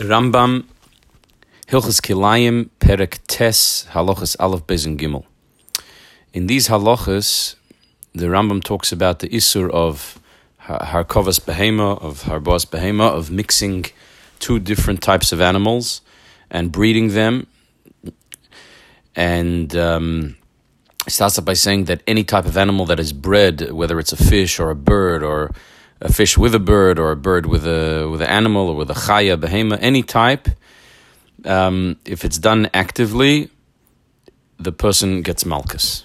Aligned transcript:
Rambam 0.00 0.64
Hilchas 1.66 2.00
Kilayim 2.00 2.70
Perek 2.80 3.18
Tes 3.26 3.84
Halachas 3.90 4.34
Aleph 4.40 4.66
Bezin 4.66 4.96
Gimel. 4.96 5.24
In 6.32 6.46
these 6.46 6.68
halachas, 6.68 7.56
the 8.14 8.26
Rambam 8.26 8.64
talks 8.64 8.92
about 8.92 9.18
the 9.18 9.28
isur 9.28 9.70
of 9.70 10.18
harkovas 10.60 11.38
behema, 11.38 12.00
of 12.00 12.22
harbos 12.22 12.64
behema, 12.64 13.10
of 13.10 13.30
mixing 13.30 13.86
two 14.38 14.58
different 14.58 15.02
types 15.02 15.32
of 15.32 15.40
animals 15.40 16.00
and 16.50 16.72
breeding 16.72 17.08
them. 17.08 17.46
And 19.14 19.76
um, 19.76 20.36
starts 21.08 21.38
up 21.38 21.44
by 21.44 21.54
saying 21.54 21.84
that 21.84 22.02
any 22.06 22.24
type 22.24 22.46
of 22.46 22.56
animal 22.56 22.86
that 22.86 22.98
is 22.98 23.12
bred, 23.12 23.70
whether 23.70 23.98
it's 23.98 24.12
a 24.12 24.16
fish 24.16 24.58
or 24.58 24.70
a 24.70 24.76
bird 24.76 25.22
or 25.22 25.52
a 26.00 26.12
fish 26.12 26.38
with 26.38 26.54
a 26.54 26.58
bird 26.58 26.98
or 26.98 27.10
a 27.10 27.16
bird 27.16 27.46
with 27.46 27.66
a 27.66 28.08
with 28.10 28.22
an 28.22 28.28
animal 28.28 28.68
or 28.68 28.76
with 28.76 28.90
a 28.90 28.94
chaya, 28.94 29.36
behema, 29.38 29.78
any 29.80 30.02
type. 30.02 30.48
Um, 31.44 31.96
if 32.04 32.24
it's 32.24 32.38
done 32.38 32.70
actively, 32.74 33.50
the 34.58 34.72
person 34.72 35.22
gets 35.22 35.44
malchus. 35.44 36.04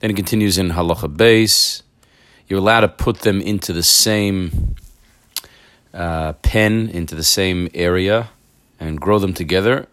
Then 0.00 0.10
it 0.10 0.16
continues 0.16 0.58
in 0.58 0.70
halacha 0.70 1.14
base. 1.16 1.82
You're 2.46 2.60
allowed 2.60 2.80
to 2.80 2.88
put 2.88 3.20
them 3.20 3.40
into 3.40 3.72
the 3.72 3.82
same 3.82 4.76
uh, 5.92 6.32
pen, 6.34 6.88
into 6.88 7.14
the 7.14 7.24
same 7.24 7.68
area, 7.74 8.30
and 8.80 9.00
grow 9.00 9.18
them 9.18 9.34
together. 9.34 9.86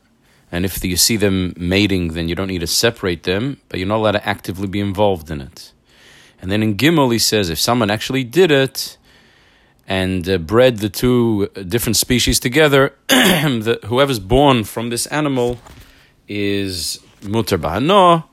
And 0.51 0.63
if 0.63 0.83
you 0.83 0.95
see 0.95 1.17
them 1.17 1.53
mating, 1.57 2.13
then 2.13 2.29
you 2.29 2.35
don't 2.35 2.47
need 2.47 2.59
to 2.59 2.67
separate 2.67 3.23
them, 3.23 3.59
but 3.67 3.79
you're 3.79 3.87
not 3.87 3.97
allowed 3.97 4.11
to 4.11 4.27
actively 4.27 4.67
be 4.67 4.79
involved 4.79 5.29
in 5.29 5.41
it. 5.41 5.73
And 6.41 6.51
then 6.51 6.61
in 6.61 6.75
Gimel, 6.77 7.11
he 7.11 7.19
says 7.19 7.49
if 7.49 7.59
someone 7.59 7.89
actually 7.89 8.23
did 8.23 8.51
it, 8.51 8.97
and 9.87 10.27
uh, 10.27 10.37
bred 10.37 10.77
the 10.77 10.89
two 10.89 11.47
different 11.67 11.95
species 11.95 12.39
together, 12.39 12.93
the, 13.07 13.79
whoever's 13.85 14.19
born 14.19 14.63
from 14.63 14.89
this 14.89 15.05
animal 15.07 15.59
is 16.27 16.99
mutar 17.21 17.59
bahano, 17.59 18.23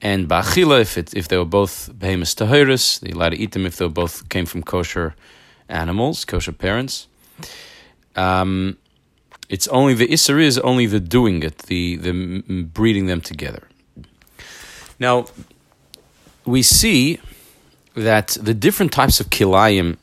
and 0.00 0.28
ba'achila 0.28 0.80
if 0.80 0.96
if 1.14 1.28
they 1.28 1.36
were 1.36 1.44
both 1.44 1.90
behemoths 1.98 2.34
tahiris, 2.34 3.00
they're 3.00 3.14
allowed 3.14 3.30
to 3.30 3.38
eat 3.38 3.52
them 3.52 3.66
if 3.66 3.76
they 3.76 3.88
both 3.88 4.28
came 4.28 4.46
from 4.46 4.62
kosher 4.62 5.14
animals, 5.68 6.24
kosher 6.24 6.52
parents. 6.52 7.06
Um, 8.16 8.78
it's 9.48 9.66
only 9.68 9.94
the 9.94 10.06
isser 10.06 10.40
is 10.40 10.58
only 10.58 10.86
the 10.86 11.00
doing 11.00 11.42
it, 11.42 11.58
the 11.58 11.96
the 11.96 12.12
breeding 12.62 13.06
them 13.06 13.20
together. 13.20 13.66
Now, 14.98 15.26
we 16.44 16.62
see 16.62 17.18
that 17.94 18.36
the 18.40 18.54
different 18.54 18.92
types 18.92 19.20
of 19.20 19.30
kilayim 19.30 19.96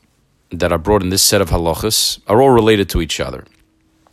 that 0.50 0.72
are 0.72 0.78
brought 0.78 1.02
in 1.02 1.10
this 1.10 1.22
set 1.22 1.40
of 1.40 1.50
halachas 1.50 2.20
are 2.26 2.40
all 2.40 2.50
related 2.50 2.88
to 2.90 3.00
each 3.00 3.20
other. 3.20 3.44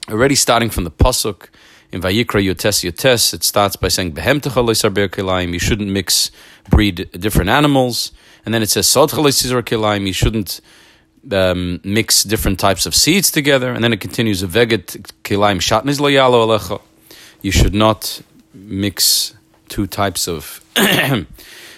Already 0.09 0.35
starting 0.35 0.69
from 0.69 0.83
the 0.83 0.91
pasuk 0.91 1.47
in 1.91 2.01
Vayikra 2.01 2.43
Yotes 2.43 2.83
Yotes, 2.83 3.33
it 3.33 3.43
starts 3.43 3.75
by 3.75 3.87
saying 3.87 4.13
kilayim. 4.13 5.53
You 5.53 5.59
shouldn't 5.59 5.89
mix 5.89 6.31
breed 6.69 7.09
different 7.11 7.49
animals, 7.49 8.11
and 8.45 8.53
then 8.53 8.61
it 8.61 8.69
says 8.69 8.87
Sod. 8.87 9.13
You 9.13 10.13
shouldn't 10.13 10.61
um, 11.31 11.79
mix 11.83 12.23
different 12.23 12.59
types 12.59 12.85
of 12.85 12.93
seeds 12.93 13.31
together, 13.31 13.71
and 13.73 13.83
then 13.83 13.93
it 13.93 14.01
continues 14.01 14.43
Veget 14.43 15.11
kilayim 15.23 15.59
shatniz 15.59 15.99
loyalo 15.99 16.45
alecha. 16.45 16.81
You 17.41 17.51
should 17.51 17.73
not 17.73 18.21
mix 18.53 19.33
two 19.69 19.87
types 19.87 20.27
of 20.27 20.63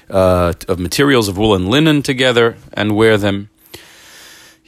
uh, 0.09 0.53
of 0.67 0.79
materials 0.79 1.27
of 1.27 1.37
wool 1.37 1.55
and 1.55 1.69
linen 1.69 2.01
together 2.01 2.57
and 2.73 2.95
wear 2.95 3.17
them. 3.17 3.49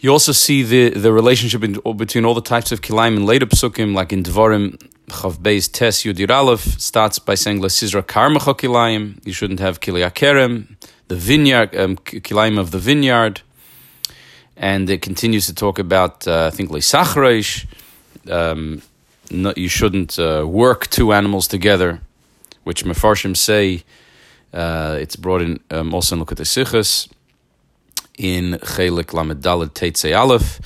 You 0.01 0.11
also 0.11 0.31
see 0.31 0.63
the, 0.63 0.91
the 0.91 1.11
relationship 1.11 1.61
in, 1.61 1.73
between 1.97 2.23
all 2.23 2.33
the 2.33 2.41
types 2.41 2.71
of 2.71 2.81
kilaim 2.81 3.17
in 3.17 3.25
later 3.25 3.45
psukim, 3.45 3.93
like 3.93 4.13
in 4.13 4.23
Dvorim 4.23 4.77
Chav 5.07 5.39
Beis 5.39 5.69
Tes 5.69 6.03
Yudir 6.03 6.29
Aleph, 6.29 6.79
starts 6.79 7.19
by 7.19 7.35
saying 7.35 7.59
Lesizra 7.59 8.01
Karmacha 8.01 8.57
kilaim. 8.57 9.19
You 9.25 9.33
shouldn't 9.33 9.59
have 9.59 9.81
kilei 9.81 10.09
kerem, 10.11 10.77
the 11.09 11.17
vineyard 11.17 11.75
um, 11.75 11.97
kilaim 11.97 12.57
of 12.57 12.71
the 12.71 12.79
vineyard, 12.79 13.41
and 14.55 14.89
it 14.89 15.01
continues 15.01 15.47
to 15.47 15.53
talk 15.53 15.79
about 15.79 16.25
uh, 16.25 16.45
I 16.45 16.55
think 16.55 16.69
Lesachreish. 16.69 17.65
Um, 18.31 18.81
no, 19.29 19.53
you 19.57 19.67
shouldn't 19.67 20.17
uh, 20.17 20.45
work 20.47 20.87
two 20.87 21.11
animals 21.11 21.45
together, 21.45 21.99
which 22.63 22.85
Mefarshim 22.85 23.35
say 23.35 23.83
uh, 24.53 24.97
it's 24.97 25.17
brought 25.17 25.41
in 25.41 25.59
um, 25.71 25.93
also 25.93 26.15
in 26.15 26.25
Lukat 26.25 26.39
Sichas 26.45 27.09
in 28.19 28.59
Chelik 28.61 29.13
Lamed 29.13 29.41
Teitze 29.41 30.15
Aleph 30.15 30.59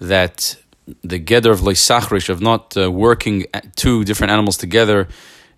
that 0.00 0.56
the 1.02 1.20
geder 1.20 1.50
of 1.50 1.60
Leisachrish, 1.60 2.28
of 2.28 2.40
not 2.40 2.76
uh, 2.76 2.90
working 2.90 3.46
two 3.76 4.04
different 4.04 4.30
animals 4.30 4.56
together, 4.56 5.08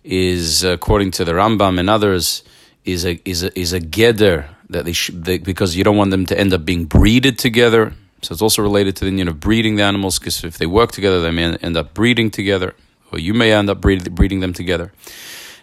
is 0.03 0.65
according 0.65 1.11
to 1.13 1.25
the 1.25 1.33
Rambam 1.33 1.79
and 1.79 1.89
others, 1.89 2.43
is 2.85 3.07
a 3.07 3.21
is 3.29 3.43
a 3.43 3.59
is 3.59 3.73
a 3.73 3.81
geder 3.81 4.47
that 4.69 4.85
they 4.85 4.93
should 4.93 5.25
they, 5.25 5.39
because 5.39 5.77
you 5.77 5.85
don't 5.85 5.97
want 5.97 6.11
them 6.11 6.27
to 6.27 6.39
end 6.39 6.53
up 6.53 6.65
being 6.65 6.87
breeded 6.87 7.39
together. 7.39 7.93
So 8.23 8.33
it's 8.33 8.43
also 8.43 8.63
related 8.63 8.97
to 8.97 9.05
the 9.05 9.11
union 9.11 9.29
of 9.29 9.39
breeding 9.39 9.77
the 9.77 9.83
animals 9.83 10.19
because 10.19 10.45
if 10.45 10.57
they 10.57 10.67
work 10.67 10.93
together, 10.93 11.21
they 11.21 11.31
may 11.31 11.57
end 11.57 11.77
up 11.77 11.93
breeding 11.93 12.31
together, 12.31 12.75
or 13.13 13.19
you 13.19 13.35
may 13.35 13.53
end 13.53 13.69
up 13.69 13.81
breed, 13.83 14.15
breeding 14.15 14.41
them 14.41 14.55
together. 14.55 14.93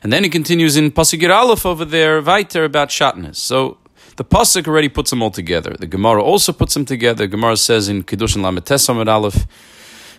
And 0.03 0.11
then 0.11 0.23
he 0.23 0.29
continues 0.29 0.77
in 0.77 0.91
Pasukir 0.91 1.35
Aleph 1.35 1.65
over 1.65 1.85
there, 1.85 2.21
Weiter 2.21 2.65
about 2.65 2.89
shatnez. 2.89 3.35
So 3.35 3.77
the 4.21 4.35
pasuk 4.37 4.67
already 4.67 4.87
puts 4.87 5.09
them 5.09 5.23
all 5.23 5.31
together. 5.31 5.71
The 5.71 5.87
Gemara 5.87 6.23
also 6.23 6.53
puts 6.53 6.75
them 6.75 6.85
together. 6.85 7.23
The 7.25 7.27
Gemara 7.27 7.57
says 7.57 7.89
in 7.89 8.03
Kiddushin 8.03 8.43
Lametes 8.43 8.87
Amid 8.87 9.07
Aleph, 9.07 9.47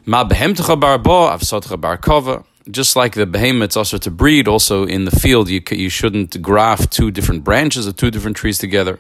Ma 0.04 0.28
behemtecha 0.28 0.80
bar 0.80 0.98
bo, 0.98 1.30
avsotcha 1.30 1.80
bar 1.80 1.98
kova. 1.98 2.44
Just 2.68 2.96
like 2.96 3.14
the 3.14 3.26
behemoth, 3.26 3.66
it's 3.66 3.76
also 3.76 3.98
to 3.98 4.10
breed. 4.10 4.48
Also 4.48 4.84
in 4.84 5.04
the 5.04 5.12
field, 5.12 5.48
you 5.48 5.62
you 5.70 5.88
shouldn't 5.88 6.42
graft 6.42 6.90
two 6.90 7.12
different 7.12 7.44
branches 7.44 7.86
of 7.86 7.94
two 7.94 8.10
different 8.10 8.36
trees 8.36 8.58
together. 8.58 8.98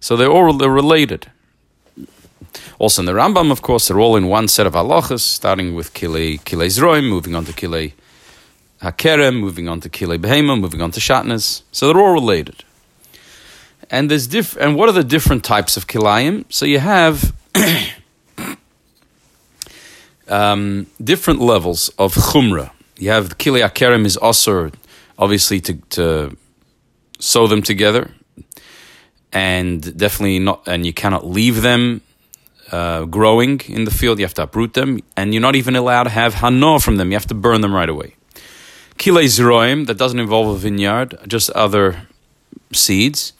So 0.00 0.16
they're 0.16 0.34
all 0.36 0.52
they're 0.52 0.70
related. 0.70 1.30
Also 2.80 3.02
in 3.02 3.06
the 3.06 3.12
Rambam, 3.12 3.52
of 3.52 3.62
course, 3.62 3.86
they're 3.86 4.00
all 4.00 4.16
in 4.16 4.26
one 4.26 4.48
set 4.48 4.66
of 4.66 4.72
halachas, 4.72 5.20
starting 5.20 5.76
with 5.76 5.94
kilei 5.94 6.40
kilei 6.42 6.66
zroim, 6.66 7.08
moving 7.08 7.36
on 7.36 7.44
to 7.44 7.52
kilei 7.52 7.92
hakerem, 8.82 9.38
moving 9.38 9.68
on 9.68 9.78
to 9.82 9.88
kilei 9.88 10.18
behema, 10.18 10.60
moving 10.60 10.82
on 10.82 10.90
to 10.90 10.98
shatnez. 10.98 11.62
So 11.70 11.86
they're 11.86 12.02
all 12.02 12.12
related. 12.12 12.64
And 13.90 14.10
there's 14.10 14.26
diff- 14.26 14.56
and 14.56 14.76
what 14.76 14.88
are 14.88 14.92
the 14.92 15.04
different 15.04 15.44
types 15.44 15.76
of 15.76 15.86
kilayim? 15.86 16.44
So 16.48 16.66
you 16.66 16.80
have 16.80 17.34
um, 20.28 20.86
different 21.02 21.40
levels 21.40 21.88
of 21.98 22.14
chumrah. 22.14 22.70
You 22.98 23.10
have 23.10 23.38
kilei 23.38 23.68
akerem 23.68 24.04
is 24.06 24.16
also 24.16 24.70
obviously 25.18 25.60
to, 25.60 25.74
to 25.90 26.36
sew 27.18 27.46
them 27.46 27.62
together, 27.62 28.10
and 29.32 29.96
definitely 29.96 30.38
not. 30.38 30.62
And 30.66 30.86
you 30.86 30.92
cannot 30.92 31.26
leave 31.26 31.62
them 31.62 32.00
uh, 32.72 33.04
growing 33.04 33.60
in 33.68 33.84
the 33.84 33.90
field. 33.90 34.18
You 34.18 34.24
have 34.24 34.34
to 34.34 34.44
uproot 34.44 34.74
them, 34.74 35.00
and 35.16 35.32
you're 35.32 35.42
not 35.42 35.56
even 35.56 35.76
allowed 35.76 36.04
to 36.04 36.10
have 36.10 36.34
hano 36.36 36.82
from 36.82 36.96
them. 36.96 37.10
You 37.10 37.16
have 37.16 37.26
to 37.26 37.34
burn 37.34 37.60
them 37.60 37.74
right 37.74 37.88
away. 37.88 38.14
Kilei 38.98 39.26
zeroim 39.26 39.86
that 39.86 39.98
doesn't 39.98 40.18
involve 40.18 40.48
a 40.48 40.58
vineyard, 40.58 41.18
just 41.28 41.50
other 41.50 42.08
seeds. 42.72 43.32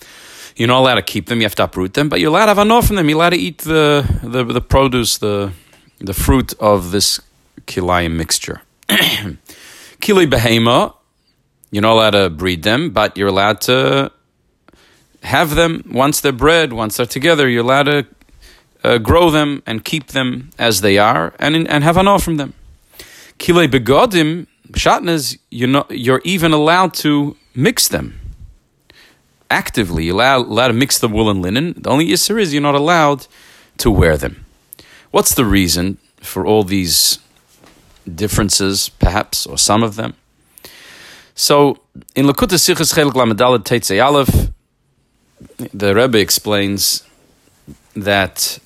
You're 0.57 0.69
not 0.69 0.81
allowed 0.81 0.95
to 0.95 1.03
keep 1.03 1.27
them. 1.27 1.39
You 1.39 1.45
have 1.45 1.55
to 1.57 1.65
uproot 1.65 1.93
them, 1.93 2.09
but 2.09 2.19
you're 2.19 2.31
allowed 2.31 2.47
to 2.47 2.51
have 2.55 2.59
enough 2.59 2.87
from 2.87 2.97
them. 2.97 3.09
You're 3.09 3.19
allowed 3.19 3.31
to 3.31 3.37
eat 3.37 3.59
the 3.59 4.05
the, 4.23 4.43
the 4.43 4.63
produce, 4.63 5.19
the 5.19 5.53
the 5.99 6.15
fruit 6.15 6.55
of 6.59 6.93
this 6.93 7.21
kilayim 7.67 8.17
mixture. 8.17 8.63
Kili 8.89 10.27
behema, 10.27 10.95
you're 11.71 11.83
not 11.83 11.93
allowed 11.93 12.11
to 12.11 12.31
breed 12.31 12.63
them, 12.63 12.91
but 12.91 13.17
you're 13.19 13.29
allowed 13.29 13.61
to 13.63 14.11
have 15.23 15.55
them 15.57 15.83
once 15.93 16.23
they're 16.23 16.33
bred, 16.33 16.73
once 16.73 16.97
they're 16.97 17.07
together. 17.07 17.49
You're 17.49 17.65
allowed 17.65 17.85
to 17.85 18.07
uh, 18.83 18.99
grow 18.99 19.31
them 19.31 19.63
and 19.67 19.85
keep 19.85 20.09
them 20.09 20.51
as 20.59 20.81
they 20.81 20.97
are, 20.97 21.35
and 21.39 21.69
and 21.69 21.85
have 21.85 21.99
enough 21.99 22.23
from 22.23 22.39
them. 22.39 22.55
Kile 23.39 23.69
begodim, 23.69 24.47
shatnez, 24.73 25.39
you're 25.51 25.69
not. 25.69 25.91
You're 25.91 26.23
even 26.25 26.55
allowed 26.55 26.95
to 26.95 27.37
mix 27.55 27.89
them 27.89 28.26
actively 29.51 30.09
allowed, 30.09 30.47
allowed 30.47 30.69
to 30.69 30.75
mix 30.75 30.99
the 30.99 31.09
wool 31.09 31.31
and 31.31 31.43
linen. 31.43 31.75
The 31.77 31.91
only 31.91 32.13
issue 32.13 32.37
is 32.37 32.53
you're 32.53 32.63
not 32.63 32.75
allowed 32.75 33.27
to 33.79 33.91
wear 33.91 34.17
them. 34.17 34.45
What's 35.11 35.35
the 35.35 35.45
reason 35.45 35.99
for 36.17 36.45
all 36.47 36.63
these 36.63 37.19
differences, 38.13 38.89
perhaps, 38.89 39.47
or 39.47 39.59
some 39.59 39.83
of 39.83 39.97
them? 39.97 40.15
So, 41.35 41.79
in 42.15 42.27
Lakuta 42.27 42.57
Sichas 42.57 42.95
Chelik 42.95 43.13
Lamadalad 43.13 43.65
Teitzei 43.65 44.03
Aleph, 44.03 44.51
the 45.73 45.95
Rebbe 45.95 46.19
explains 46.19 47.03
that 47.95 48.59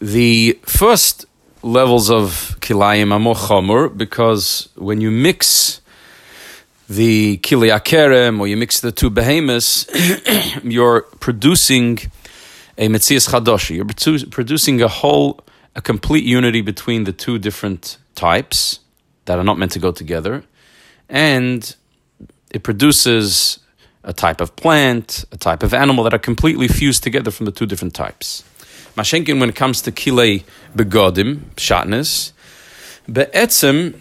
the 0.00 0.58
first 0.62 1.24
levels 1.62 2.10
of 2.10 2.56
kilayim 2.60 3.12
are 3.12 3.62
more 3.62 3.88
because 3.88 4.68
when 4.74 5.00
you 5.00 5.10
mix 5.10 5.80
the 6.88 7.38
kili 7.38 8.38
or 8.40 8.46
you 8.46 8.56
mix 8.56 8.80
the 8.80 8.92
two 8.92 9.10
behemoths, 9.10 9.86
you're 10.64 11.02
producing 11.20 11.98
a 12.76 12.88
metzias 12.88 13.28
chadoshi. 13.28 13.76
You're 13.76 14.30
producing 14.30 14.82
a 14.82 14.88
whole 14.88 15.40
a 15.76 15.82
complete 15.82 16.24
unity 16.24 16.60
between 16.60 17.04
the 17.04 17.12
two 17.12 17.38
different 17.38 17.98
types 18.14 18.80
that 19.24 19.38
are 19.38 19.44
not 19.44 19.58
meant 19.58 19.72
to 19.72 19.78
go 19.78 19.90
together, 19.90 20.44
and 21.08 21.74
it 22.50 22.62
produces 22.62 23.58
a 24.04 24.12
type 24.12 24.40
of 24.40 24.54
plant, 24.54 25.24
a 25.32 25.36
type 25.36 25.62
of 25.62 25.74
animal 25.74 26.04
that 26.04 26.14
are 26.14 26.18
completely 26.18 26.68
fused 26.68 27.02
together 27.02 27.30
from 27.30 27.46
the 27.46 27.52
two 27.52 27.66
different 27.66 27.94
types. 27.94 28.44
Mashenkin, 28.96 29.40
when 29.40 29.48
it 29.48 29.56
comes 29.56 29.82
to 29.82 29.90
kilei 29.90 30.44
begodim, 30.76 31.40
shatnez, 31.56 32.32
be'etzem, 33.10 33.98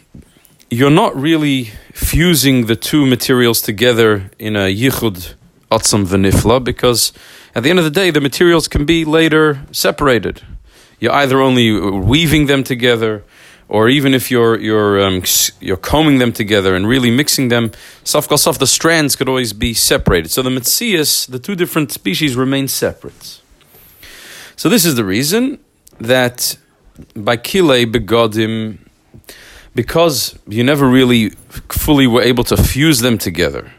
you're 0.73 0.89
not 0.89 1.15
really 1.15 1.65
fusing 1.93 2.65
the 2.65 2.75
two 2.75 3.05
materials 3.05 3.61
together 3.61 4.31
in 4.39 4.55
a 4.55 4.73
yichud 4.73 5.35
atzam 5.71 6.05
v'nifla 6.05 6.63
because 6.63 7.13
at 7.55 7.61
the 7.61 7.69
end 7.69 7.77
of 7.77 7.85
the 7.85 7.91
day, 7.91 8.09
the 8.09 8.21
materials 8.21 8.67
can 8.67 8.85
be 8.85 9.05
later 9.05 9.61
separated. 9.71 10.41
You're 10.99 11.13
either 11.13 11.39
only 11.39 11.79
weaving 11.79 12.47
them 12.47 12.63
together, 12.63 13.23
or 13.69 13.89
even 13.89 14.13
if 14.13 14.31
you're 14.31 14.59
you're 14.59 14.99
um, 14.99 15.21
you're 15.59 15.77
combing 15.77 16.17
them 16.17 16.31
together 16.31 16.75
and 16.75 16.87
really 16.87 17.11
mixing 17.11 17.49
them, 17.49 17.71
sof 18.03 18.27
the 18.27 18.67
strands 18.67 19.15
could 19.15 19.29
always 19.29 19.53
be 19.53 19.73
separated. 19.73 20.31
So 20.31 20.41
the 20.41 20.49
mitzias, 20.49 21.27
the 21.27 21.39
two 21.39 21.55
different 21.55 21.91
species, 21.91 22.35
remain 22.35 22.67
separate. 22.67 23.41
So 24.55 24.69
this 24.69 24.85
is 24.85 24.95
the 24.95 25.05
reason 25.05 25.59
that 25.99 26.57
by 27.15 27.37
kile 27.37 27.85
begodim, 27.85 28.79
because 29.75 30.37
you 30.47 30.63
never 30.63 30.87
really 30.87 31.31
fully 31.69 32.07
were 32.07 32.21
able 32.21 32.43
to 32.45 32.57
fuse 32.57 32.99
them 32.99 33.17
together. 33.17 33.71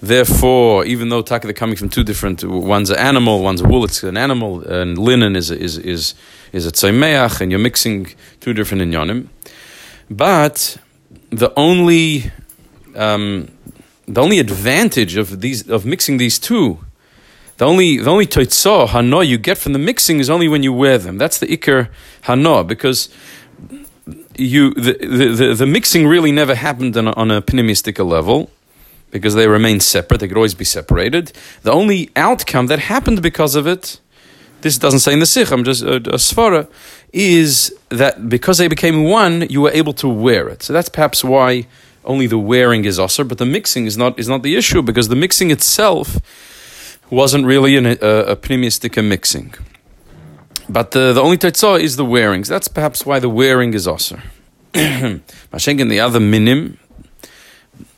Therefore, 0.00 0.84
even 0.84 1.08
though 1.08 1.22
taka 1.22 1.48
they're 1.48 1.54
coming 1.54 1.74
from 1.74 1.88
two 1.88 2.04
different, 2.04 2.44
one's 2.44 2.90
an 2.90 2.98
animal, 2.98 3.42
one's 3.42 3.62
wool, 3.64 3.84
it's 3.84 4.04
an 4.04 4.16
animal, 4.16 4.62
and 4.62 4.96
linen 4.96 5.34
is 5.34 5.50
a, 5.50 5.58
is 5.58 5.76
is 5.78 6.14
is 6.52 6.66
a 6.66 6.70
tzaimeach, 6.70 7.40
and 7.40 7.50
you're 7.50 7.58
mixing 7.58 8.14
two 8.40 8.52
different 8.52 8.82
inyanim. 8.82 9.26
But 10.08 10.78
the 11.30 11.52
only 11.56 12.30
um, 12.94 13.48
the 14.06 14.22
only 14.22 14.38
advantage 14.38 15.16
of 15.16 15.40
these 15.40 15.68
of 15.68 15.84
mixing 15.84 16.18
these 16.18 16.38
two, 16.38 16.78
the 17.56 17.66
only 17.66 17.98
the 17.98 18.10
only 18.10 18.26
toitzah 18.26 18.86
hano 18.86 19.26
you 19.26 19.36
get 19.36 19.58
from 19.58 19.72
the 19.72 19.80
mixing 19.80 20.20
is 20.20 20.30
only 20.30 20.46
when 20.46 20.62
you 20.62 20.72
wear 20.72 20.98
them. 20.98 21.18
That's 21.18 21.38
the 21.38 21.46
ikar 21.48 21.88
hano 22.22 22.64
because 22.64 23.08
you 24.38 24.72
the, 24.74 24.92
the, 25.00 25.28
the, 25.34 25.54
the 25.54 25.66
mixing 25.66 26.06
really 26.06 26.32
never 26.32 26.54
happened 26.54 26.96
on 26.96 27.08
a, 27.08 27.12
on 27.12 27.30
a 27.30 28.04
level 28.04 28.50
because 29.10 29.34
they 29.34 29.48
remain 29.48 29.80
separate. 29.80 30.20
They 30.20 30.28
could 30.28 30.36
always 30.36 30.54
be 30.54 30.64
separated. 30.64 31.32
The 31.62 31.72
only 31.72 32.10
outcome 32.14 32.66
that 32.66 32.78
happened 32.78 33.22
because 33.22 33.54
of 33.54 33.66
it, 33.66 34.00
this 34.60 34.78
doesn't 34.78 35.00
say 35.00 35.12
in 35.12 35.18
the 35.18 35.24
sicha, 35.24 35.52
I'm 35.52 35.64
just 35.64 35.82
uh, 35.82 35.96
a 35.96 36.18
svara, 36.18 36.68
is 37.12 37.74
that 37.88 38.28
because 38.28 38.58
they 38.58 38.68
became 38.68 39.04
one, 39.04 39.48
you 39.48 39.62
were 39.62 39.70
able 39.70 39.92
to 39.94 40.08
wear 40.08 40.48
it. 40.48 40.62
So 40.62 40.72
that's 40.72 40.88
perhaps 40.88 41.24
why 41.24 41.66
only 42.04 42.26
the 42.26 42.38
wearing 42.38 42.84
is 42.84 42.98
osir, 42.98 43.26
but 43.26 43.38
the 43.38 43.46
mixing 43.46 43.86
is 43.86 43.96
not 43.96 44.18
is 44.18 44.28
not 44.28 44.42
the 44.42 44.56
issue 44.56 44.82
because 44.82 45.08
the 45.08 45.16
mixing 45.16 45.50
itself 45.50 46.18
wasn't 47.10 47.46
really 47.46 47.76
an, 47.76 47.86
a, 47.86 47.92
a 47.92 48.36
pneumistic 48.36 49.02
mixing. 49.02 49.54
But 50.68 50.90
the, 50.90 51.12
the 51.12 51.22
only 51.22 51.38
tetzah 51.38 51.80
is 51.80 51.96
the 51.96 52.04
wearing. 52.04 52.44
So 52.44 52.52
that's 52.52 52.68
perhaps 52.68 53.06
why 53.06 53.18
the 53.18 53.28
wearing 53.28 53.74
is 53.74 53.86
osir. 53.86 54.20
Mashenkin, 54.72 55.88
the 55.94 56.00
other 56.00 56.20
minim, 56.20 56.78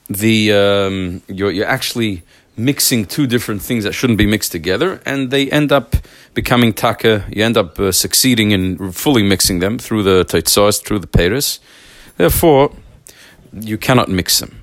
the 0.08 0.52
um, 0.52 1.22
you're, 1.26 1.50
you're 1.50 1.66
actually 1.66 2.22
mixing 2.56 3.06
two 3.06 3.26
different 3.26 3.62
things 3.62 3.84
that 3.84 3.92
shouldn't 3.92 4.18
be 4.18 4.26
mixed 4.26 4.52
together, 4.52 5.00
and 5.04 5.30
they 5.30 5.50
end 5.50 5.72
up 5.72 5.96
becoming 6.34 6.72
taka. 6.72 7.24
You 7.30 7.44
end 7.44 7.56
up 7.56 7.78
uh, 7.80 7.92
succeeding 7.92 8.52
in 8.52 8.92
fully 8.92 9.22
mixing 9.22 9.58
them 9.60 9.78
through 9.78 10.02
the 10.04 10.24
teitzos, 10.24 10.84
through 10.84 11.00
the 11.00 11.06
peris. 11.06 11.58
Therefore, 12.16 12.72
you 13.52 13.78
cannot 13.78 14.08
mix 14.08 14.38
them. 14.38 14.62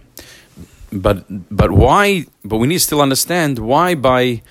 But 0.91 1.25
but 1.55 1.71
why? 1.71 2.25
But 2.45 2.57
we 2.57 2.67
need 2.67 2.75
to 2.75 2.83
still 2.83 3.01
understand 3.01 3.59
why 3.59 3.95
by 3.95 4.41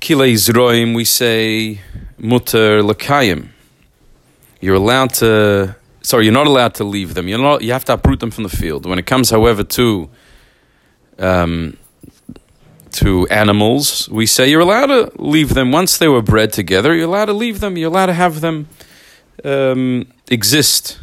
kilei 0.00 0.34
zroim 0.34 0.94
we 0.94 1.04
say 1.04 1.80
muter 2.22 2.82
lekayim. 2.82 3.48
You're 4.60 4.76
allowed 4.76 5.12
to 5.14 5.76
sorry, 6.02 6.24
you're 6.24 6.32
not 6.32 6.46
allowed 6.46 6.74
to 6.74 6.84
leave 6.84 7.14
them. 7.14 7.28
You're 7.28 7.38
not. 7.38 7.62
You 7.62 7.72
have 7.72 7.84
to 7.86 7.94
uproot 7.94 8.20
them 8.20 8.30
from 8.30 8.44
the 8.44 8.50
field. 8.50 8.86
When 8.86 8.98
it 8.98 9.06
comes, 9.06 9.30
however, 9.30 9.64
to 9.64 10.10
um, 11.18 11.76
to 12.92 13.26
animals, 13.28 14.08
we 14.08 14.26
say 14.26 14.48
you're 14.50 14.60
allowed 14.60 14.86
to 14.86 15.12
leave 15.16 15.54
them 15.54 15.72
once 15.72 15.98
they 15.98 16.08
were 16.08 16.22
bred 16.22 16.52
together. 16.52 16.94
You're 16.94 17.08
allowed 17.08 17.26
to 17.26 17.32
leave 17.32 17.60
them. 17.60 17.76
You're 17.76 17.90
allowed 17.90 18.06
to 18.06 18.14
have 18.14 18.40
them 18.40 18.68
um, 19.44 20.12
exist. 20.30 21.00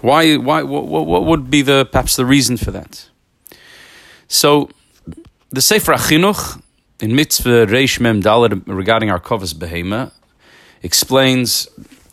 Why? 0.00 0.36
Why? 0.36 0.62
What, 0.62 0.86
what 0.86 1.24
would 1.24 1.50
be 1.50 1.62
the 1.62 1.86
perhaps 1.90 2.16
the 2.16 2.26
reason 2.26 2.56
for 2.56 2.70
that? 2.72 3.08
So, 4.28 4.70
the 5.50 5.60
Sefer 5.60 5.92
Achinuch 5.92 6.60
in 7.00 7.14
Mitzvah 7.14 7.66
Reish 7.66 8.00
Mem 8.00 8.22
Dalet 8.22 8.62
regarding 8.66 9.08
harkovas 9.10 9.54
behema 9.54 10.10
explains 10.84 11.66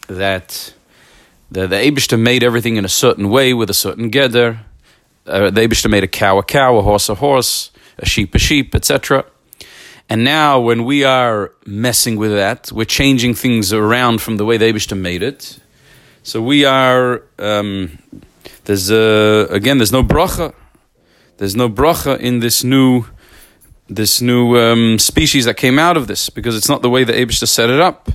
that 0.08 0.74
the, 1.52 1.68
the 1.68 1.76
Abishta 1.76 2.18
made 2.20 2.42
everything 2.42 2.78
in 2.78 2.86
a 2.86 2.90
certain 2.90 3.30
way 3.30 3.54
with 3.54 3.70
a 3.70 3.74
certain 3.74 4.10
geder. 4.10 4.60
Uh, 5.28 5.52
the 5.52 5.62
Abishta 5.62 5.90
made 5.90 6.04
a 6.04 6.08
cow 6.08 6.40
a 6.40 6.44
cow, 6.44 6.78
a 6.78 6.82
horse 6.82 7.10
a 7.10 7.16
horse, 7.16 7.72
a 8.00 8.06
sheep 8.06 8.34
a 8.34 8.40
sheep, 8.40 8.74
etc. 8.74 9.26
And 10.10 10.24
now, 10.24 10.60
when 10.60 10.86
we 10.86 11.04
are 11.04 11.52
messing 11.66 12.16
with 12.16 12.32
that, 12.32 12.72
we're 12.72 12.86
changing 12.86 13.34
things 13.34 13.72
around 13.72 14.22
from 14.22 14.38
the 14.38 14.46
way 14.46 14.58
the 14.58 14.66
Abishta 14.66 14.98
made 14.98 15.22
it. 15.22 15.60
So 16.24 16.42
we 16.42 16.66
are, 16.66 17.24
um, 17.40 18.00
there's 18.66 18.90
a, 18.90 19.48
again, 19.50 19.80
there's 19.80 19.92
no 19.92 20.04
bracha. 20.04 20.54
There's 21.38 21.56
no 21.56 21.70
bracha 21.70 22.20
in 22.20 22.40
this 22.40 22.64
new, 22.64 23.06
this 23.88 24.22
new 24.22 24.58
um, 24.58 25.00
species 25.00 25.46
that 25.46 25.58
came 25.58 25.80
out 25.80 25.98
of 25.98 26.08
this 26.08 26.30
because 26.30 26.56
it's 26.56 26.70
not 26.70 26.82
the 26.82 26.90
way 26.90 27.04
the 27.04 27.14
Abishta 27.14 27.48
set 27.48 27.70
it 27.70 27.80
up. 27.80 28.10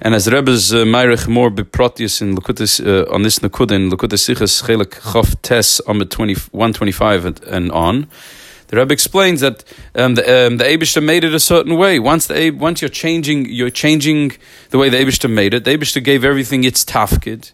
And 0.00 0.14
as 0.14 0.30
Rebbe's 0.30 0.72
uh, 0.72 0.84
Meirich 0.84 1.26
more 1.26 1.50
beprotius 1.50 2.22
in 2.22 2.36
Lukutis, 2.36 2.80
uh, 2.80 3.12
on 3.12 3.22
this 3.22 3.40
Nakuda 3.40 3.72
in 3.72 3.90
Lukutis 3.90 4.32
Sichas 4.32 4.62
Chelik 4.62 5.00
Chof 5.00 5.34
Tes 5.42 5.80
on 5.80 5.98
125 5.98 7.24
and, 7.24 7.42
and 7.44 7.72
on, 7.72 8.06
the 8.68 8.76
Rebbe 8.76 8.92
explains 8.92 9.40
that 9.40 9.64
um, 9.96 10.14
the 10.14 10.46
um, 10.46 10.58
the 10.58 10.64
Abishter 10.64 11.02
made 11.02 11.24
it 11.24 11.34
a 11.34 11.40
certain 11.40 11.76
way. 11.76 11.98
Once 11.98 12.26
the 12.26 12.50
once 12.50 12.80
you're 12.82 12.90
changing, 12.90 13.46
you're 13.46 13.70
changing 13.70 14.32
the 14.70 14.78
way 14.78 14.88
the 14.88 14.98
Abishter 14.98 15.28
made 15.28 15.54
it. 15.54 15.64
The 15.64 15.76
Abishter 15.76 16.04
gave 16.04 16.22
everything 16.22 16.64
its 16.64 16.84
tafkid, 16.84 17.52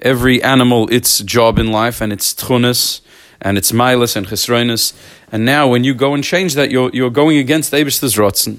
every 0.00 0.42
animal 0.42 0.88
its 0.88 1.20
job 1.20 1.58
in 1.58 1.70
life 1.70 2.00
and 2.00 2.12
its 2.12 2.32
tchunas 2.32 3.02
and 3.42 3.58
its 3.58 3.72
milas 3.72 4.16
and 4.16 4.26
chesroinus. 4.26 4.94
And 5.30 5.44
now, 5.44 5.68
when 5.68 5.84
you 5.84 5.94
go 5.94 6.14
and 6.14 6.24
change 6.24 6.54
that, 6.54 6.70
you're 6.70 6.90
you're 6.94 7.10
going 7.10 7.36
against 7.36 7.70
the 7.70 7.76
rotzen. 7.76 8.58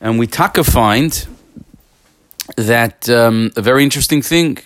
And 0.00 0.18
we 0.18 0.26
taka 0.26 0.64
find 0.64 1.26
that 2.56 3.08
um, 3.08 3.50
a 3.56 3.62
very 3.62 3.82
interesting 3.82 4.22
thing 4.22 4.58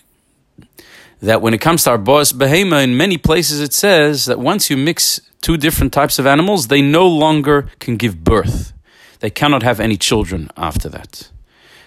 that 1.21 1.43
when 1.43 1.55
it 1.55 1.61
comes 1.61 1.85
to 1.85 1.91
harbos 1.91 2.33
behema, 2.33 2.83
in 2.83 2.97
many 2.97 3.19
places 3.19 3.61
it 3.61 3.73
says 3.73 4.27
that 4.27 4.39
once 4.39 4.71
you 4.71 4.77
mix 4.77 5.21
two 5.41 5.57
different 5.57 5.93
types 5.93 6.19
of 6.19 6.27
animals, 6.27 6.69
they 6.69 6.83
no 6.83 7.07
longer 7.07 7.69
can 7.79 7.97
give 7.97 8.25
birth. 8.25 8.73
They 9.21 9.31
cannot 9.31 9.63
have 9.63 9.81
any 9.81 9.97
children 9.97 10.51
after 10.57 10.89
that. 10.89 11.31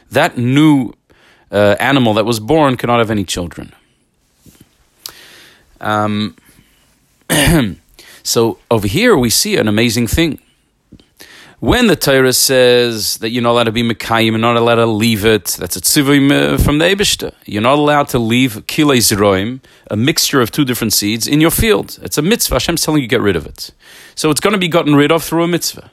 That 0.09 0.37
new 0.37 0.93
uh, 1.51 1.75
animal 1.79 2.13
that 2.15 2.25
was 2.25 2.39
born 2.39 2.77
cannot 2.77 2.99
have 2.99 3.11
any 3.11 3.23
children. 3.23 3.73
Um, 5.79 6.35
so 8.23 8.59
over 8.69 8.87
here 8.87 9.17
we 9.17 9.29
see 9.29 9.57
an 9.57 9.67
amazing 9.67 10.07
thing. 10.07 10.39
When 11.61 11.85
the 11.85 11.95
Torah 11.95 12.33
says 12.33 13.17
that 13.17 13.29
you're 13.29 13.43
not 13.43 13.51
allowed 13.51 13.65
to 13.65 13.71
be 13.71 13.83
Mekayim, 13.83 14.31
you're 14.31 14.39
not 14.39 14.57
allowed 14.57 14.77
to 14.77 14.87
leave 14.87 15.23
it, 15.23 15.45
that's 15.59 15.75
a 15.75 15.79
tzivim 15.79 16.31
uh, 16.31 16.57
from 16.57 16.79
the 16.79 16.85
Ebishter. 16.85 17.35
You're 17.45 17.61
not 17.61 17.77
allowed 17.77 18.07
to 18.09 18.17
leave 18.17 18.65
kilei 18.65 18.97
zeroim, 18.97 19.59
a 19.91 19.95
mixture 19.95 20.41
of 20.41 20.49
two 20.49 20.65
different 20.65 20.91
seeds, 20.91 21.27
in 21.27 21.39
your 21.39 21.51
field. 21.51 21.99
It's 22.01 22.17
a 22.17 22.23
mitzvah. 22.23 22.55
Hashem's 22.55 22.81
telling 22.81 23.03
you 23.03 23.07
get 23.07 23.21
rid 23.21 23.35
of 23.35 23.45
it. 23.45 23.69
So 24.15 24.31
it's 24.31 24.39
going 24.39 24.53
to 24.53 24.57
be 24.57 24.69
gotten 24.69 24.95
rid 24.95 25.11
of 25.11 25.23
through 25.23 25.43
a 25.43 25.47
mitzvah. 25.47 25.91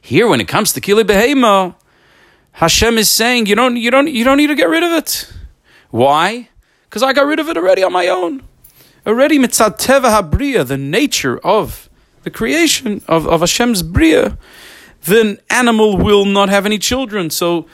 Here, 0.00 0.26
when 0.26 0.40
it 0.40 0.48
comes 0.48 0.72
to 0.72 0.80
kilei 0.80 1.02
behema, 1.02 1.74
Hashem 2.52 2.96
is 2.96 3.10
saying 3.10 3.44
you 3.44 3.54
don't, 3.54 3.76
you 3.76 3.90
don't, 3.90 4.08
you 4.08 4.24
don't 4.24 4.38
need 4.38 4.46
to 4.46 4.54
get 4.54 4.70
rid 4.70 4.82
of 4.82 4.92
it. 4.94 5.30
Why? 5.90 6.48
Because 6.88 7.02
I 7.02 7.12
got 7.12 7.26
rid 7.26 7.38
of 7.38 7.50
it 7.50 7.58
already 7.58 7.82
on 7.82 7.92
my 7.92 8.08
own. 8.08 8.44
Already 9.06 9.38
mitzad 9.38 9.78
teva 9.78 10.22
habriya, 10.22 10.66
the 10.66 10.78
nature 10.78 11.36
of 11.44 11.90
the 12.22 12.30
creation 12.30 13.02
of, 13.06 13.28
of 13.28 13.40
Hashem's 13.40 13.82
bria 13.82 14.38
the 15.04 15.38
animal 15.50 15.96
will 15.96 16.24
not 16.24 16.48
have 16.48 16.66
any 16.66 16.78
children. 16.78 17.30
So 17.30 17.66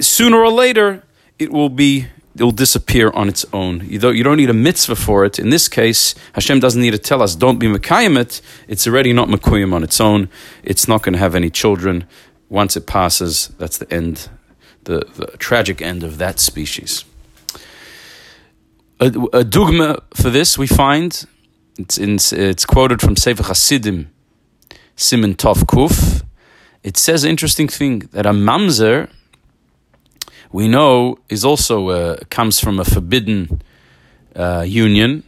sooner 0.00 0.38
or 0.38 0.50
later, 0.50 1.02
it 1.38 1.52
will 1.52 1.68
be 1.68 2.06
it 2.34 2.42
will 2.42 2.50
disappear 2.50 3.10
on 3.10 3.28
its 3.28 3.44
own. 3.52 3.86
You 3.86 3.98
don't, 3.98 4.16
you 4.16 4.24
don't 4.24 4.38
need 4.38 4.48
a 4.48 4.54
mitzvah 4.54 4.96
for 4.96 5.26
it. 5.26 5.38
In 5.38 5.50
this 5.50 5.68
case, 5.68 6.14
Hashem 6.32 6.60
doesn't 6.60 6.80
need 6.80 6.92
to 6.92 6.98
tell 6.98 7.20
us, 7.20 7.36
don't 7.36 7.58
be 7.58 7.66
Mekayim 7.66 8.18
it. 8.18 8.40
It's 8.68 8.86
already 8.86 9.12
not 9.12 9.28
Mekuyim 9.28 9.74
on 9.74 9.82
its 9.84 10.00
own. 10.00 10.30
It's 10.62 10.88
not 10.88 11.02
going 11.02 11.12
to 11.12 11.18
have 11.18 11.34
any 11.34 11.50
children. 11.50 12.06
Once 12.48 12.74
it 12.74 12.86
passes, 12.86 13.48
that's 13.58 13.76
the 13.76 13.92
end. 13.92 14.30
the, 14.84 15.00
the 15.14 15.26
tragic 15.38 15.80
end 15.80 16.02
of 16.02 16.18
that 16.18 16.40
species. 16.40 17.04
A, 19.00 19.12
a 19.32 19.44
dogma 19.44 20.02
for 20.14 20.30
this 20.30 20.58
we 20.58 20.66
find 20.66 21.24
it's 21.78 21.98
in, 21.98 22.18
it's 22.38 22.64
quoted 22.64 23.00
from 23.00 23.16
Sefer 23.16 23.44
Hasidim, 23.44 24.11
Simon 24.96 25.34
Tov 25.34 25.64
Kuf. 25.64 26.22
It 26.82 26.96
says 26.96 27.24
an 27.24 27.30
interesting 27.30 27.68
thing 27.68 28.00
that 28.12 28.26
a 28.26 28.30
mamzer 28.30 29.08
we 30.50 30.68
know 30.68 31.18
is 31.28 31.44
also 31.44 31.88
uh, 31.88 32.16
comes 32.28 32.60
from 32.60 32.78
a 32.78 32.84
forbidden 32.84 33.62
uh, 34.36 34.64
union, 34.66 35.22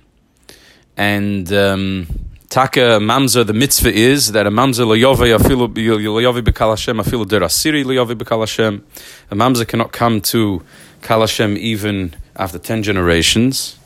and 0.96 1.50
um, 1.52 2.06
taka 2.50 2.98
mamzer 3.00 3.46
the 3.46 3.54
mitzvah 3.54 3.92
is 3.92 4.32
that 4.32 4.46
a 4.46 4.50
mamzer 4.50 4.84
loyove 4.84 5.36
afilu 5.38 5.72
loyove 5.72 6.42
bekal 6.42 6.70
Hashem 6.70 6.98
afilu 6.98 7.24
derasiri 7.24 7.84
loyove 7.84 8.14
bekal 8.14 8.40
Hashem. 8.40 8.84
A 9.30 9.34
mamzer 9.34 9.66
cannot 9.66 9.92
come 9.92 10.20
to 10.22 10.62
kalashem 11.00 11.56
even 11.56 12.14
after 12.36 12.58
ten 12.58 12.82
generations. 12.82 13.78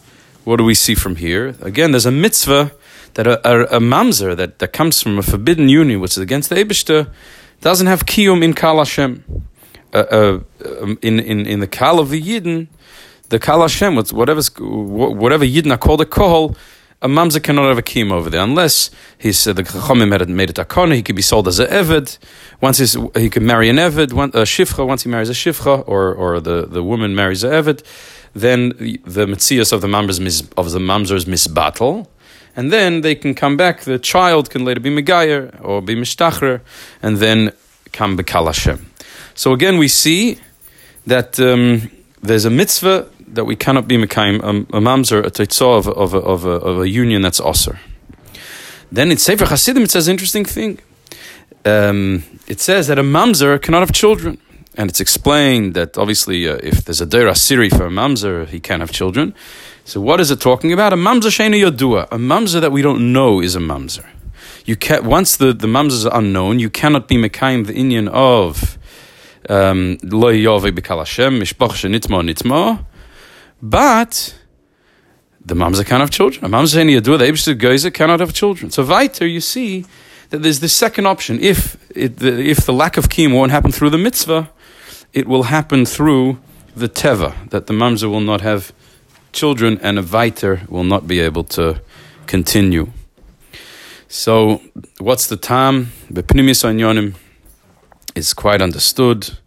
What 0.45 0.57
do 0.57 0.65
we 0.65 0.75
see 0.75 0.95
from 0.95 1.17
here? 1.17 1.55
Again, 1.61 1.93
there's 1.93 2.07
a 2.07 2.11
mitzvah 2.11 2.73
that 3.15 3.27
a, 3.27 3.49
a, 3.49 3.77
a 3.77 3.81
mamzer 3.81 4.37
that, 4.37 4.59
that 4.59 4.73
comes 4.73 5.03
from 5.03 5.19
a 5.19 5.23
forbidden 5.23 5.69
union, 5.69 6.01
which 6.01 6.13
is 6.13 6.19
against 6.19 6.49
the 6.49 6.57
Ebishter, 6.57 7.11
doesn't 7.61 7.87
have 7.87 8.07
kiyum 8.07 8.43
in 8.43 8.55
Kal 8.55 8.79
Hashem. 8.79 9.25
Uh, 9.93 9.97
uh, 9.99 10.41
um, 10.83 10.99
in, 11.01 11.19
in, 11.19 11.47
in 11.47 11.61
the 11.61 11.67
Kal 11.67 11.99
of 11.99 12.11
the 12.11 12.21
Yidden, 12.21 12.69
the 13.31 13.39
Kal 13.39 13.63
Hashem, 13.63 13.97
whatever's, 13.97 14.51
whatever 14.59 15.47
Yidden 15.47 15.73
are 15.73 15.79
called 15.79 16.03
a 16.03 16.05
Kohol, 16.05 16.57
a 17.01 17.09
mamzer 17.09 17.43
cannot 17.43 17.69
have 17.69 17.79
a 17.79 17.83
kiyum 17.83 18.11
over 18.11 18.29
there 18.29 18.43
unless 18.43 18.91
he's 19.19 19.47
uh, 19.47 19.53
the 19.53 19.63
chachamim 19.63 20.09
made 20.09 20.21
it, 20.21 20.29
made 20.29 20.51
it 20.51 20.57
akona. 20.57 20.95
He 20.95 21.03
can 21.03 21.15
be 21.15 21.23
sold 21.23 21.47
as 21.47 21.61
a 21.61 21.67
eved. 21.69 22.19
Once 22.61 22.79
he's, 22.79 22.97
he 23.15 23.31
can 23.31 23.47
marry 23.47 23.69
an 23.69 23.77
eved, 23.77 24.13
one, 24.13 24.31
a 24.31 24.43
shifcha. 24.43 24.85
Once 24.85 25.05
he 25.05 25.09
marries 25.09 25.31
a 25.31 25.33
shifcha, 25.33 25.85
or 25.87 26.13
or 26.13 26.41
the, 26.41 26.67
the 26.67 26.83
woman 26.83 27.15
marries 27.15 27.45
a 27.45 27.51
eved, 27.51 27.85
then 28.35 28.71
the 28.71 29.27
mitzias 29.27 29.73
of 29.73 29.81
the 29.81 29.87
mamzers 29.87 30.53
of 30.57 30.73
the 30.73 30.81
mamzers 30.81 31.27
misbattle, 31.27 32.09
and 32.57 32.73
then 32.73 33.03
they 33.03 33.15
can 33.15 33.35
come 33.35 33.57
back. 33.57 33.81
The 33.81 33.99
child 33.99 34.51
can 34.51 34.65
later 34.65 34.81
be 34.81 34.91
megayer 34.91 35.55
or 35.63 35.83
be 35.83 35.95
mishtachrer, 35.95 36.61
and 37.03 37.19
then 37.19 37.53
come 37.93 38.17
bekal 38.17 38.47
Hashem. 38.47 38.91
So 39.35 39.53
again, 39.53 39.79
we 39.79 39.89
see 39.89 40.39
that 41.07 41.39
um, 41.41 41.91
there's 42.23 42.45
a 42.45 42.51
mitzvah 42.51 43.09
that 43.29 43.45
we 43.45 43.57
cannot 43.57 43.87
be 43.87 43.97
mekayim 43.97 44.41
a, 44.43 44.77
a 44.77 44.81
mamzer 44.81 45.25
a 45.25 45.31
teitzah 45.31 45.79
of, 45.79 45.89
of, 45.89 46.15
of, 46.15 46.45
of, 46.45 46.81
a 46.81 46.89
union 46.89 47.23
that's 47.23 47.41
osir. 47.41 47.79
Then 48.91 49.11
in 49.11 49.19
Sefer 49.19 49.47
Hasidim 49.47 49.85
it 49.85 49.91
says 49.91 50.09
an 50.09 50.13
interesting 50.13 50.45
thing. 50.45 50.79
Um, 51.65 52.25
it 52.47 52.61
says 52.61 52.87
that 52.87 52.99
a 52.99 53.03
mamzer 53.03 53.61
cannot 53.61 53.81
have 53.81 53.93
children. 53.93 54.39
And 54.77 54.89
it's 54.89 55.01
explained 55.01 55.75
that 55.75 55.99
obviously, 55.99 56.49
uh, 56.49 56.59
if 56.63 56.85
there's 56.85 57.01
a 57.01 57.07
Deir 57.07 57.27
Asiri 57.27 57.69
for 57.69 57.87
a 57.87 57.91
mamzer, 57.91 58.47
he 58.47 58.61
can 58.61 58.79
have 58.79 58.93
children. 58.93 59.35
So, 59.89 60.03
what 60.03 60.21
is 60.21 60.31
it 60.31 60.39
talking 60.39 60.71
about? 60.75 60.93
A 60.93 60.97
mamzer 60.97 61.31
shena 61.31 61.59
yodua. 61.59 62.09
A 62.13 62.19
mamzer 62.19 62.61
that 62.61 62.71
we 62.71 62.83
don't 62.83 63.11
know 63.11 63.41
is 63.41 63.57
a 63.57 63.59
mamzer. 63.59 64.05
You 64.67 64.77
can 64.77 65.03
once 65.07 65.39
the, 65.39 65.55
the 65.55 65.67
mamzers 65.67 66.05
are 66.05 66.19
unknown, 66.19 66.59
you 66.59 66.69
cannot 66.69 67.09
be 67.09 67.17
mekayim 67.17 67.67
the 67.67 67.73
inyan 67.73 68.07
of 68.09 68.77
um, 69.49 69.97
lo 70.03 70.29
yove 70.29 70.65
b'kal 70.65 70.99
Hashem 70.99 71.41
mishpach 71.41 71.71
shenitmo 71.71 72.21
nitmo. 72.21 72.85
But 73.63 74.39
the 75.43 75.55
mamzer 75.55 75.87
can't 75.87 76.01
have 76.01 76.11
children. 76.11 76.45
A 76.45 76.49
mamzer 76.51 76.85
shena 76.85 77.01
yodua, 77.01 77.19
the 77.19 77.25
Eibishter 77.25 77.59
Geyser 77.59 77.91
cannot 77.91 78.21
have 78.21 78.35
children. 78.35 78.71
So, 78.71 78.85
weiter, 78.85 79.27
you 79.27 79.41
see 79.41 79.87
that 80.29 80.43
there's 80.43 80.61
this 80.61 80.75
second 80.75 81.07
option. 81.07 81.41
If 81.41 81.79
it, 81.97 82.19
the, 82.19 82.39
if 82.39 82.67
the 82.67 82.75
lack 82.75 82.99
of 82.99 83.09
kim 83.09 83.33
won't 83.33 83.53
happen 83.53 83.73
through 83.73 83.89
the 83.89 83.97
mitzvah, 83.97 84.51
it 85.15 85.27
will 85.27 85.45
happen 85.45 85.87
through 85.87 86.39
the 86.77 86.91
teva, 86.91 87.49
that 87.49 87.69
the 87.69 87.73
mamzer 87.73 88.11
will 88.11 88.21
not 88.21 88.43
have 88.43 88.75
children 89.33 89.79
and 89.83 89.99
a 89.99 90.03
viter 90.03 90.69
will 90.69 90.85
not 90.85 91.07
be 91.07 91.21
able 91.21 91.45
to 91.45 91.81
continue. 92.27 92.91
So, 94.09 94.63
what's 94.99 95.27
the 95.27 95.37
time? 95.37 95.93
The 96.11 96.23
pnimis 96.23 96.65
onyonim 96.65 97.15
is 98.15 98.33
quite 98.33 98.63
understood. 98.63 99.39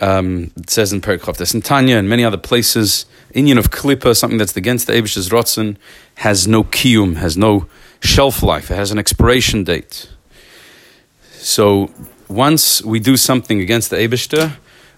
Um, 0.00 0.52
it 0.56 0.70
says 0.70 0.92
in 0.92 1.00
Perikov 1.00 1.54
in 1.54 1.62
Tanya 1.62 1.96
and 1.96 2.08
many 2.08 2.24
other 2.24 2.36
places, 2.36 3.06
inyan 3.34 3.58
of 3.58 3.70
Klippa, 3.70 4.16
something 4.16 4.38
that's 4.38 4.56
against 4.56 4.86
the 4.86 4.92
Abish's 4.92 5.30
Rotzen, 5.30 5.76
has 6.16 6.46
no 6.46 6.64
kiyum, 6.64 7.16
has 7.16 7.36
no 7.36 7.66
shelf 8.00 8.42
life, 8.42 8.70
it 8.70 8.76
has 8.76 8.90
an 8.90 8.98
expiration 8.98 9.64
date. 9.64 10.08
So 11.32 11.90
once 12.28 12.82
we 12.82 13.00
do 13.00 13.16
something 13.16 13.60
against 13.60 13.90
the 13.90 13.96
Abishter, 13.96 14.56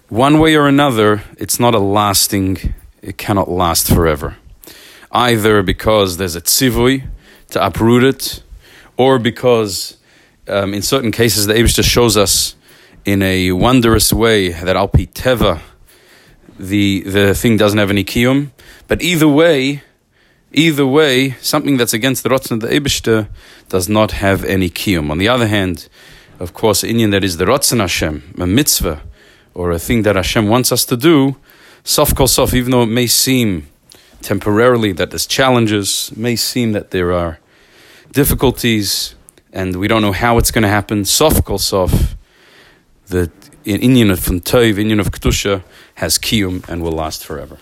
one 0.09 0.39
way 0.39 0.55
or 0.55 0.67
another, 0.67 1.23
it's 1.37 1.59
not 1.59 1.73
a 1.73 1.79
lasting, 1.79 2.73
it 3.01 3.17
cannot 3.17 3.49
last 3.49 3.87
forever. 3.87 4.37
Either 5.11 5.61
because 5.61 6.17
there's 6.17 6.35
a 6.35 6.41
tzivui 6.41 7.03
to 7.49 7.65
uproot 7.65 8.03
it, 8.03 8.43
or 8.97 9.19
because 9.19 9.97
um, 10.47 10.73
in 10.73 10.81
certain 10.81 11.11
cases 11.11 11.47
the 11.47 11.53
Abishter 11.53 11.83
shows 11.83 12.15
us 12.15 12.55
in 13.05 13.21
a 13.21 13.51
wondrous 13.51 14.13
way 14.13 14.49
that 14.49 14.75
Alpi 14.75 15.11
Teva, 15.11 15.61
the, 16.59 17.01
the 17.01 17.33
thing 17.33 17.57
doesn't 17.57 17.79
have 17.79 17.89
any 17.89 18.03
kiyum. 18.03 18.51
But 18.87 19.01
either 19.01 19.27
way, 19.27 19.81
either 20.51 20.85
way, 20.85 21.31
something 21.41 21.77
that's 21.77 21.93
against 21.93 22.23
the 22.23 22.29
Rotzen 22.29 22.51
of 22.51 22.59
the 22.61 22.67
Abishter 22.67 23.27
does 23.69 23.89
not 23.89 24.11
have 24.11 24.43
any 24.43 24.69
kiyum. 24.69 25.09
On 25.09 25.17
the 25.17 25.27
other 25.27 25.47
hand, 25.47 25.87
of 26.39 26.53
course, 26.53 26.83
inyan 26.83 27.11
that 27.11 27.23
is 27.23 27.37
the 27.37 27.45
Rotzen 27.45 27.79
Hashem, 27.79 28.35
a 28.39 28.47
mitzvah, 28.47 29.01
or 29.53 29.71
a 29.71 29.79
thing 29.79 30.03
that 30.03 30.15
Hashem 30.15 30.47
wants 30.47 30.71
us 30.71 30.85
to 30.85 30.97
do, 30.97 31.37
sof 31.83 32.15
kol 32.15 32.27
sof, 32.27 32.53
even 32.53 32.71
though 32.71 32.83
it 32.83 32.87
may 32.87 33.07
seem 33.07 33.67
temporarily 34.21 34.91
that 34.93 35.11
there's 35.11 35.25
challenges, 35.25 36.11
may 36.15 36.35
seem 36.35 36.73
that 36.73 36.91
there 36.91 37.11
are 37.11 37.39
difficulties, 38.11 39.15
and 39.51 39.75
we 39.77 39.87
don't 39.87 40.01
know 40.01 40.11
how 40.11 40.37
it's 40.37 40.51
going 40.51 40.63
to 40.63 40.69
happen, 40.69 41.05
sof 41.05 41.43
kol 41.43 41.57
sof, 41.57 42.15
the 43.07 43.31
inyan 43.65 44.11
of 44.11 44.19
Toiv, 44.19 44.75
inyan 44.75 44.99
of 44.99 45.11
Kedusha, 45.11 45.63
has 45.95 46.17
kiyum 46.17 46.67
and 46.69 46.81
will 46.81 46.91
last 46.91 47.25
forever. 47.25 47.57